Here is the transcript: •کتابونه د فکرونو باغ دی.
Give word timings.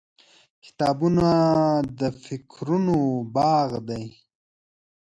•کتابونه 0.63 1.27
د 1.99 2.01
فکرونو 2.23 2.97
باغ 3.35 3.69
دی. 3.89 4.05